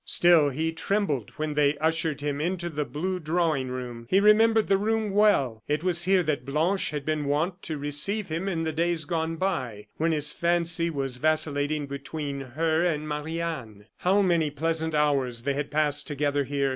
Still 0.03 0.49
he 0.49 0.71
trembled 0.71 1.29
when 1.37 1.53
they 1.53 1.77
ushered 1.77 2.21
him 2.21 2.41
into 2.41 2.71
the 2.71 2.85
blue 2.85 3.19
drawing 3.19 3.67
room. 3.67 4.07
He 4.09 4.19
remembered 4.19 4.67
the 4.67 4.79
room 4.79 5.11
well. 5.11 5.61
It 5.67 5.83
was 5.83 6.05
here 6.05 6.23
that 6.23 6.43
Blanche 6.43 6.89
had 6.89 7.05
been 7.05 7.25
wont 7.25 7.61
to 7.61 7.77
receive 7.77 8.27
him 8.27 8.49
in 8.49 8.63
days 8.63 9.05
gone 9.05 9.35
by, 9.35 9.85
when 9.97 10.11
his 10.11 10.31
fancy 10.31 10.89
was 10.89 11.17
vacillating 11.17 11.85
between 11.85 12.39
her 12.55 12.83
and 12.83 13.07
Marie 13.07 13.41
Anne. 13.41 13.85
How 13.97 14.23
many 14.23 14.49
pleasant 14.49 14.95
hours 14.95 15.43
they 15.43 15.53
had 15.53 15.69
passed 15.69 16.07
together 16.07 16.45
here! 16.45 16.69